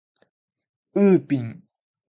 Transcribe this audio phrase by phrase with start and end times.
[0.95, 1.61] ウーピン